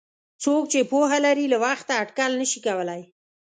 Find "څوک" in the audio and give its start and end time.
0.43-0.63